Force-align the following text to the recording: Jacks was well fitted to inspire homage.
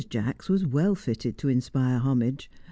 Jacks 0.09 0.49
was 0.49 0.65
well 0.65 0.95
fitted 0.95 1.37
to 1.37 1.47
inspire 1.47 1.99
homage. 1.99 2.49